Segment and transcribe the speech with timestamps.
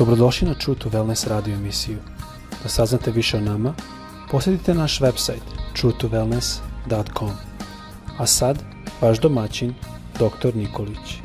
[0.00, 1.98] Dobrodošli na True to Wellness radio emisiju.
[2.62, 3.74] Da saznate više o nama,
[4.30, 5.44] posjetite naš website
[5.76, 7.30] truetowellness.com.
[8.18, 8.58] A sad,
[9.00, 9.74] vaš domaćin,
[10.14, 10.56] dr.
[10.56, 11.20] Nikolić.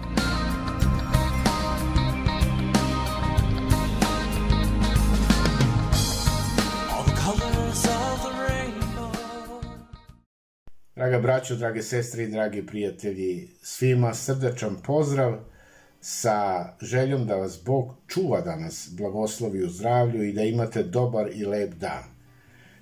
[10.95, 15.54] Draga braćo, drage sestre i dragi prijatelji, svima srdačan pozdrav
[16.07, 21.29] sa željom da vas Bog čuva da nas blagoslovi u zdravlju i da imate dobar
[21.33, 22.03] i lep dan.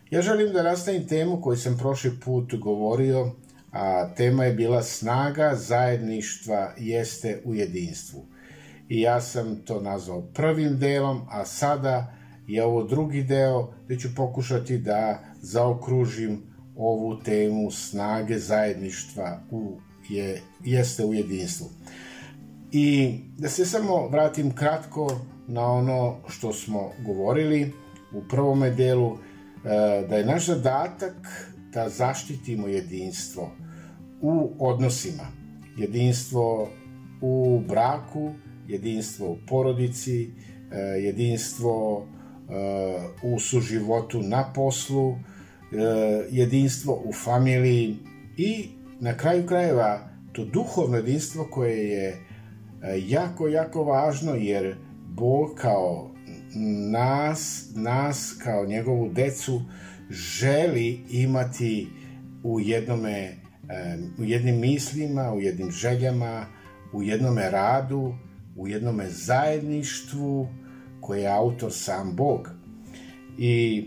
[0.09, 3.31] Ja želim da nastavim temu koju sam prošli put govorio,
[3.71, 8.25] a tema je bila snaga zajedništva jeste u jedinstvu.
[8.89, 12.13] I ja sam to nazvao prvim delom, a sada
[12.47, 16.41] je ovo drugi deo gde ću pokušati da zaokružim
[16.75, 21.69] ovu temu snage zajedništva u, je, jeste u jedinstvu.
[22.75, 27.71] I da se samo vratim kratko na ono što smo govorili
[28.13, 29.17] u prvome delu, e,
[30.09, 31.13] da je naš zadatak
[31.73, 33.51] da zaštitimo jedinstvo
[34.21, 35.23] u odnosima.
[35.77, 36.69] Jedinstvo
[37.21, 38.31] u braku,
[38.67, 40.29] jedinstvo u porodici,
[40.71, 42.53] e, jedinstvo e,
[43.23, 45.15] u suživotu na poslu,
[46.31, 47.97] jedinstvo u familiji
[48.37, 52.32] i na kraju krajeva to duhovno jedinstvo koje je
[53.07, 54.75] jako, jako važno jer
[55.07, 56.09] Bog kao
[56.91, 59.61] nas, nas kao njegovu decu
[60.09, 61.87] želi imati
[62.43, 63.43] u jednome
[64.19, 66.45] u jednim mislima, u jednim željama,
[66.93, 68.13] u jednome radu,
[68.55, 70.47] u jednome zajedništvu
[71.01, 72.49] koje je autor sam Bog.
[73.37, 73.85] I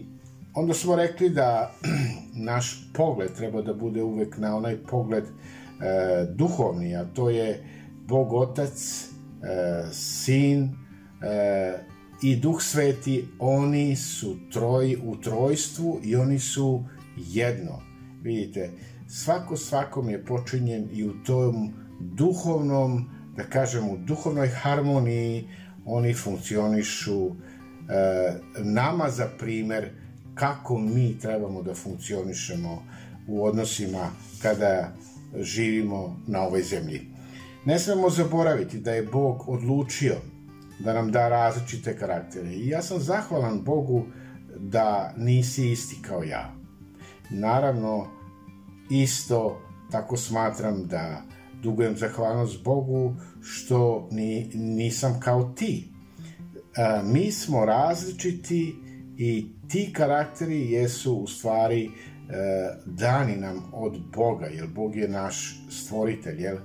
[0.54, 1.74] onda smo rekli da
[2.50, 5.30] naš pogled treba da bude uvek na onaj pogled e,
[6.34, 7.64] duhovni, a to je
[8.08, 10.70] Bog Otac, e, Sin
[11.22, 11.78] e,
[12.22, 16.84] i Duh Sveti, oni su troj, u trojstvu i oni su
[17.16, 17.82] jedno.
[18.22, 18.70] Vidite,
[19.08, 25.48] svako svakom je počinjen i u tom duhovnom, da kažem, u duhovnoj harmoniji
[25.84, 27.32] oni funkcionišu e,
[28.58, 29.90] nama za primer
[30.34, 32.82] kako mi trebamo da funkcionišemo
[33.28, 34.10] u odnosima
[34.42, 34.92] kada
[35.38, 37.15] živimo na ovoj zemlji.
[37.66, 40.14] Ne smemo zaboraviti da je Bog odlučio
[40.78, 42.50] da nam da različite karaktere.
[42.50, 44.06] I ja sam zahvalan Bogu
[44.58, 46.54] da nisi isti kao ja.
[47.30, 48.06] Naravno,
[48.90, 49.60] isto
[49.90, 51.22] tako smatram da
[51.62, 55.88] dugujem zahvalnost Bogu što ni, nisam kao ti.
[56.76, 58.76] A, mi smo različiti
[59.18, 61.90] i ti karakteri jesu u stvari e,
[62.84, 66.56] dani nam od Boga, jer Bog je naš stvoritelj, jel?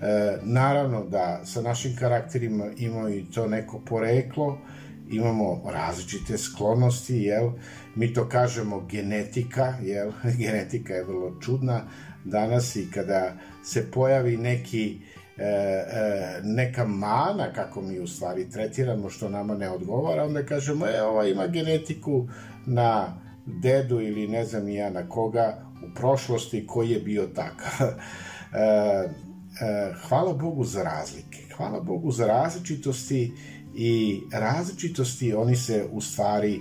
[0.00, 4.58] E, naravno da sa našim karakterima imamo i to neko poreklo,
[5.10, 7.50] imamo različite sklonosti, jel?
[7.94, 10.12] Mi to kažemo genetika, jel?
[10.40, 11.82] Genetika je vrlo čudna
[12.24, 13.32] danas i kada
[13.64, 14.98] se pojavi neki
[15.38, 20.86] e, e, neka mana kako mi u stvari tretiramo što nama ne odgovara, onda kažemo,
[20.86, 22.28] e, ova ima genetiku
[22.66, 27.88] na dedu ili ne znam ja na koga u prošlosti koji je bio takav.
[28.52, 29.08] E,
[30.08, 33.32] hvala Bogu za razlike, hvala Bogu za različitosti
[33.74, 36.60] i različitosti oni se u stvari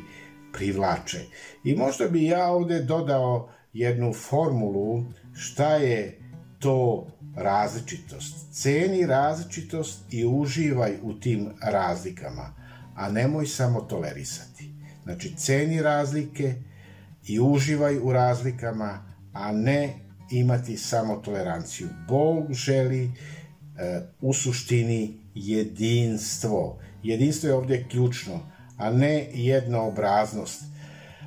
[0.54, 1.20] privlače.
[1.64, 5.04] I možda bi ja ovde dodao jednu formulu
[5.34, 6.20] šta je
[6.60, 8.54] to različitost.
[8.54, 12.56] Ceni različitost i uživaj u tim razlikama,
[12.96, 14.72] a nemoj samo tolerisati.
[15.04, 16.56] Znači, ceni razlike
[17.28, 21.88] i uživaj u razlikama, a ne imati samo toleranciju.
[22.08, 23.12] Bog želi e,
[24.22, 26.80] u suštini jedinstvo.
[27.04, 28.40] Jedinstvo je ovdje ključno,
[28.78, 30.64] a ne jednoobraznost.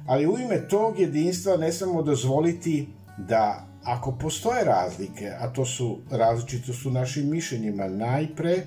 [0.06, 5.98] Ali u ime tog jedinstva ne smemo dozvoliti da ako postoje razlike, a to su
[6.10, 8.66] različitost u našim mišljenjima najpre,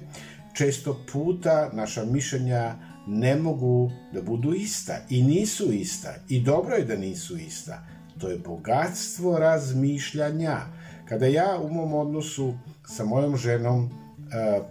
[0.54, 2.76] često puta naša mišljenja
[3.08, 7.88] ne mogu da budu ista i nisu ista i dobro je da nisu ista
[8.20, 10.58] to je bogatstvo razmišljanja.
[11.10, 12.54] Kada ja u mom odnosu
[12.88, 13.90] sa mojom ženom e,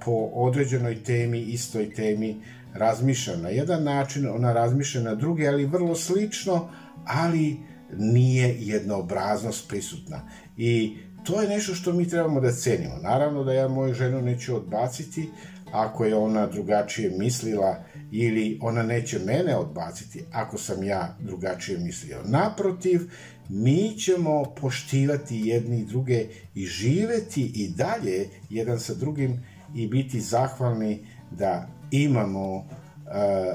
[0.04, 2.36] po određenoj temi, istoj temi,
[2.74, 6.68] razmišljam na jedan način, ona razmišlja na drugi, ali vrlo slično,
[7.04, 7.56] ali
[7.98, 10.28] nije jednoobraznost prisutna.
[10.56, 12.96] I to je nešto što mi trebamo da cenimo.
[13.02, 15.28] Naravno da ja moju ženu neću odbaciti
[15.72, 22.18] ako je ona drugačije mislila ili ona neće mene odbaciti ako sam ja drugačije mislio.
[22.24, 23.00] Naprotiv,
[23.48, 30.20] mi ćemo poštivati jedni i druge i živeti i dalje jedan sa drugim i biti
[30.20, 32.64] zahvalni da imamo uh,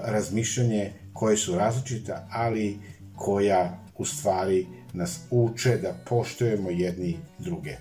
[0.06, 2.78] razmišljanje koje su različita, ali
[3.16, 7.76] koja u stvari nas uče da poštujemo jedni druge.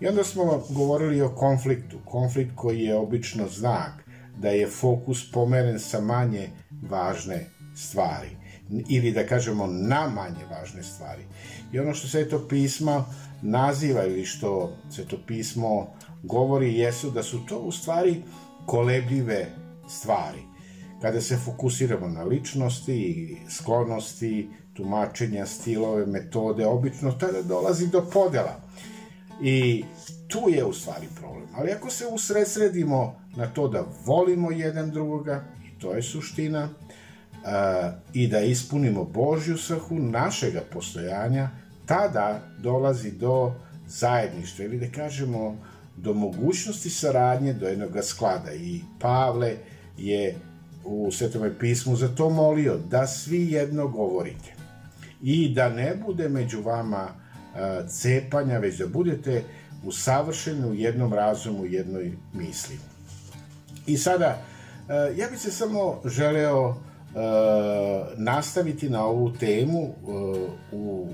[0.00, 1.98] I onda smo govorili o konfliktu.
[2.04, 3.92] Konflikt koji je obično znak
[4.38, 6.50] da je fokus pomeren sa manje
[6.90, 7.46] važne
[7.76, 8.30] stvari
[8.88, 11.22] ili da kažemo na manje važne stvari.
[11.72, 13.04] I ono što se to pisma
[13.42, 15.86] naziva ili što se to pismo
[16.22, 18.22] govori jesu da su to u stvari
[18.66, 19.46] kolebljive
[19.88, 20.42] stvari.
[21.02, 28.60] Kada se fokusiramo na ličnosti, sklonosti, tumačenja, stilove, metode, obično tada dolazi do podela.
[29.42, 29.84] I
[30.28, 31.48] tu je u stvari problem.
[31.54, 36.68] Ali ako se usredsredimo na to da volimo jedan drugoga, i to je suština,
[38.12, 41.50] i da ispunimo Božju svrhu našega postojanja,
[41.86, 43.54] tada dolazi do
[43.86, 45.56] zajedništva ili da kažemo
[45.96, 48.52] do mogućnosti saradnje, do jednog sklada.
[48.54, 49.56] I Pavle
[49.98, 50.36] je
[50.84, 54.54] u Svetome pismu za to molio da svi jedno govorite
[55.22, 57.25] i da ne bude među vama
[57.88, 59.42] cepanja, već da budete
[59.84, 62.78] usavršeni u jednom razumu, u jednoj misli.
[63.86, 64.42] I sada,
[65.16, 66.76] ja bih se samo želeo
[68.16, 69.94] nastaviti na ovu temu
[70.72, 71.08] u,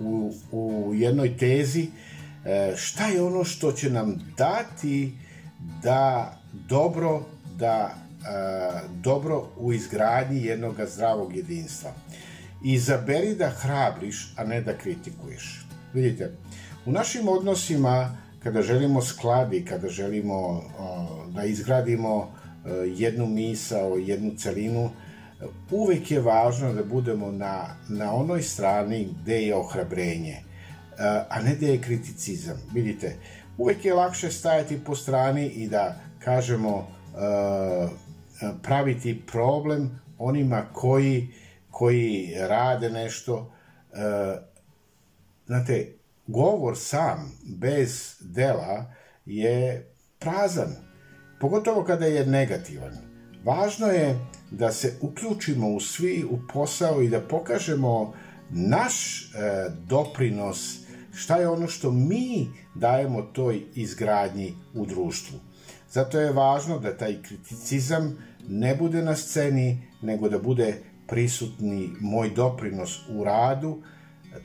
[0.00, 1.86] u, u jednoj tezi
[2.76, 5.12] šta je ono što će nam dati
[5.82, 7.22] da dobro
[7.56, 7.94] da
[8.94, 11.90] dobro u izgradnji jednog zdravog jedinstva.
[12.64, 15.66] Izaberi da hrabriš, a ne da kritikuješ.
[15.94, 16.32] Vidite,
[16.86, 20.62] u našim odnosima, kada želimo skladi, kada želimo
[21.28, 22.32] da izgradimo
[22.96, 24.90] jednu misao, jednu celinu,
[25.70, 30.36] uvek je važno da budemo na, na onoj strani gde je ohrabrenje,
[31.28, 32.56] a ne gde je kriticizam.
[32.74, 33.16] Vidite,
[33.58, 36.88] uvek je lakše stajati po strani i da kažemo
[38.62, 41.28] praviti problem onima koji,
[41.70, 43.52] koji rade nešto.
[45.50, 45.92] Znate,
[46.26, 48.92] govor sam, bez dela,
[49.26, 49.86] je
[50.18, 50.76] prazan.
[51.40, 52.92] Pogotovo kada je negativan.
[53.44, 54.18] Važno je
[54.50, 58.14] da se uključimo u svi u posao i da pokažemo
[58.50, 59.28] naš e,
[59.88, 60.78] doprinos,
[61.14, 65.38] šta je ono što mi dajemo toj izgradnji u društvu.
[65.90, 68.18] Zato je važno da taj kriticizam
[68.48, 73.82] ne bude na sceni, nego da bude prisutni moj doprinos u radu,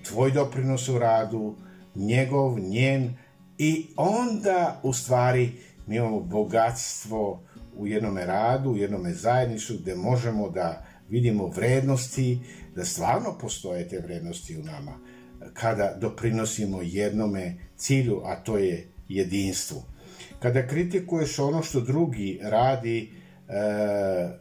[0.03, 1.55] tvoj doprinos u radu,
[1.95, 3.13] njegov, njen
[3.57, 5.51] i onda u stvari
[5.87, 7.43] mi imamo bogatstvo
[7.75, 12.39] u jednome radu, u jednome zajedništvu gde možemo da vidimo vrednosti,
[12.75, 14.99] da stvarno postoje te vrednosti u nama,
[15.53, 19.83] kada doprinosimo jednome cilju, a to je jedinstvu.
[20.39, 23.11] Kada kritikuješ ono što drugi radi,
[23.47, 23.53] e,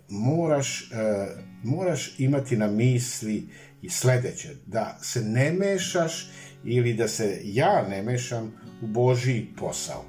[0.09, 1.27] moraš, e,
[1.63, 3.49] moraš imati na misli
[3.85, 6.31] i sledeće, da se ne mešaš
[6.65, 8.53] ili da se ja ne mešam
[8.83, 10.05] u Božiji posao.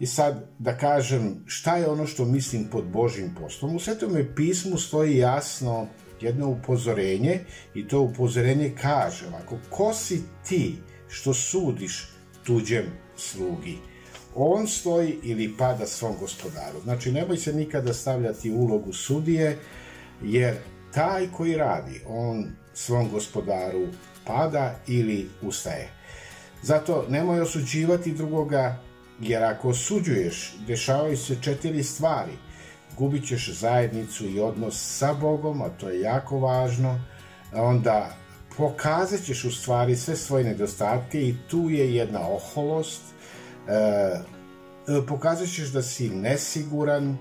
[0.00, 3.76] I sad da kažem šta je ono što mislim pod Božim poslom.
[3.76, 5.86] U Svetome pismu stoji jasno
[6.20, 7.40] jedno upozorenje
[7.74, 10.76] i to upozorenje kaže ovako, ko si ti
[11.08, 12.08] što sudiš
[12.44, 12.84] tuđem
[13.16, 13.78] slugi?
[14.34, 16.80] On stoji ili pada svom gospodaru.
[16.84, 19.58] Znači, nemoj se nikada stavljati ulogu sudije,
[20.22, 20.56] jer
[20.94, 23.86] taj koji radi, on svom gospodaru
[24.26, 25.88] pada ili ustaje.
[26.62, 28.76] Zato nemoj osuđivati drugoga,
[29.20, 32.32] jer ako osuđuješ, dešavaju se četiri stvari.
[32.98, 37.00] Gubit ćeš zajednicu i odnos sa Bogom, a to je jako važno.
[37.52, 38.16] Onda
[38.56, 43.02] pokazat ćeš u stvari sve svoje nedostatke i tu je jedna oholost.
[43.68, 47.16] E, pokazat ćeš da si nesiguran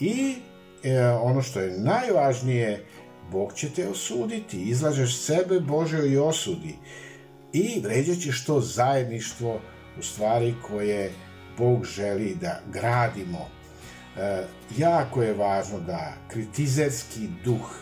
[0.00, 0.34] i
[0.82, 2.84] e, ono što je najvažnije,
[3.32, 4.62] Bog će te osuditi.
[4.62, 6.76] Izlažeš sebe Božoj osudi
[7.52, 9.60] i vređat ćeš to zajedništvo
[9.98, 11.12] u stvari koje
[11.58, 13.48] Bog želi da gradimo.
[14.18, 14.42] E,
[14.78, 17.76] jako je važno da kritizerski duh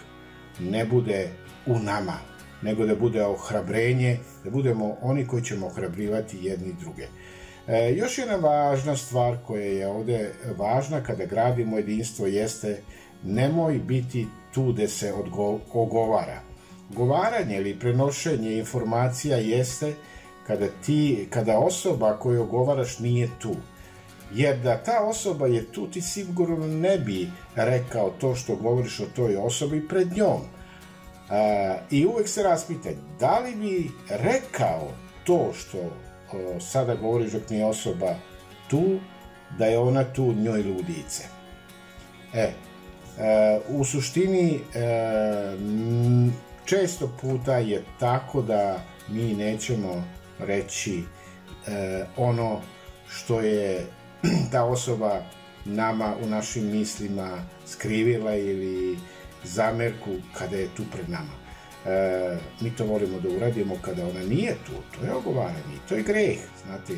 [0.60, 1.28] ne bude
[1.66, 2.18] u nama,
[2.62, 7.06] nego da bude ohrabrenje, da budemo oni koji ćemo ohrabrivati jedni druge.
[7.66, 12.82] E, još jedna važna stvar koja je ovde važna kada gradimo jedinstvo jeste
[13.24, 15.14] nemoj biti tu gde se
[15.72, 16.40] ogovara.
[16.90, 19.94] Govaranje ili prenošenje informacija jeste
[20.46, 23.56] kada ti, kada osoba koju ogovaraš nije tu.
[24.34, 29.06] Jer da ta osoba je tu, ti sigurno ne bi rekao to što govoriš o
[29.16, 30.40] toj osobi pred njom.
[31.30, 34.88] A, I uvek se raspitaj, da li bi rekao
[35.24, 35.78] to što
[36.60, 38.14] sada govoriš dok nije osoba
[38.70, 38.98] tu,
[39.58, 41.24] da je ona tu njoj ludice.
[42.34, 42.52] E,
[43.68, 44.60] u suštini
[46.64, 50.04] često puta je tako da mi nećemo
[50.38, 51.02] reći
[52.16, 52.60] ono
[53.08, 53.86] što je
[54.52, 55.22] ta osoba
[55.64, 58.98] nama u našim mislima skrivila ili
[59.44, 61.40] zamerku kada je tu pred nama.
[61.86, 66.02] E, mi to volimo da uradimo kada ona nije tu, to je ogovaranje, to je
[66.02, 66.94] greh, znate.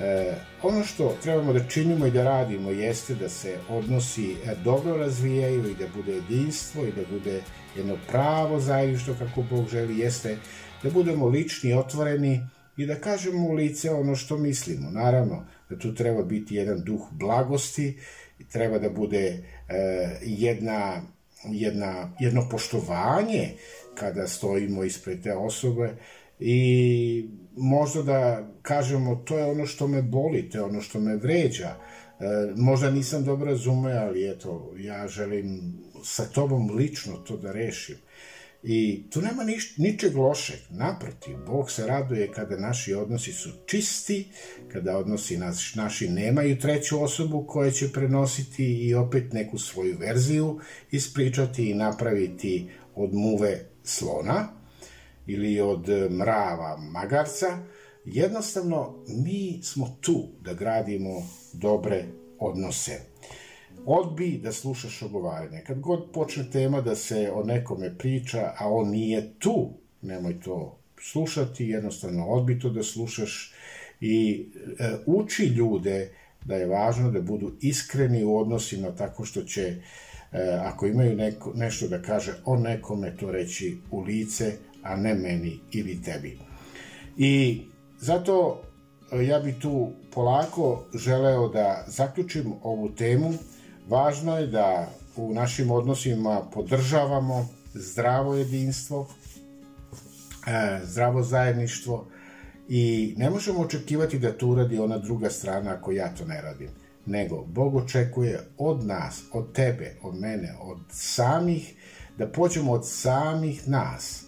[0.00, 4.96] E, ono što trebamo da činimo i da radimo jeste da se odnosi e, dobro
[4.96, 7.42] razvijaju i da bude jedinstvo i da bude
[7.76, 10.36] jedno pravo zajedništvo kako Bog želi, jeste
[10.82, 12.40] da budemo lični, otvoreni
[12.76, 14.90] i da kažemo u lice ono što mislimo.
[14.90, 17.98] Naravno, da tu treba biti jedan duh blagosti,
[18.52, 21.02] treba da bude e, jedna,
[21.44, 23.52] jedna, jedno poštovanje
[23.94, 25.96] kada stojimo ispred te osobe
[26.40, 31.16] i možda da kažemo to je ono što me boli, to je ono što me
[31.16, 31.68] vređa.
[31.68, 32.24] E,
[32.56, 37.96] možda nisam dobro razume, ali eto, ja želim sa tobom lično to da rešim.
[38.62, 40.58] I tu nema niš, ničeg lošeg.
[40.70, 44.28] Naprotiv, Bog se raduje kada naši odnosi su čisti,
[44.72, 50.60] kada odnosi naš, naši nemaju treću osobu koja će prenositi i opet neku svoju verziju
[50.90, 54.57] ispričati i napraviti od muve slona
[55.28, 57.46] ili od mrava magarca.
[58.04, 61.10] Jednostavno, mi smo tu da gradimo
[61.52, 62.04] dobre
[62.38, 63.00] odnose
[63.86, 65.62] odbi da slušaš ogovaranje.
[65.66, 69.70] Kad god počne tema da se o nekome priča, a on nije tu,
[70.02, 73.54] nemoj to slušati, jednostavno odbi to da slušaš
[74.00, 74.46] i
[74.78, 76.10] e, uči ljude
[76.44, 79.78] da je važno da budu iskreni u odnosima tako što će, e,
[80.60, 85.60] ako imaju neko, nešto da kaže o nekome, to reći u lice, a ne meni
[85.72, 86.38] ili tebi.
[87.16, 87.62] I
[88.00, 88.62] zato
[89.12, 93.34] e, ja bi tu polako želeo da zaključim ovu temu,
[93.88, 99.08] Važno je da u našim odnosima podržavamo zdravo jedinstvo,
[100.46, 102.06] e, zdravo zajedništvo
[102.68, 106.68] i ne možemo očekivati da to uradi ona druga strana ako ja to ne radim.
[107.06, 111.74] Nego, Bog očekuje od nas, od tebe, od mene, od samih,
[112.18, 114.24] da pođemo od samih nas,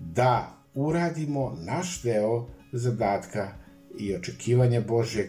[0.00, 3.48] da uradimo naš deo zadatka
[3.98, 5.26] i očekivanja Božeg,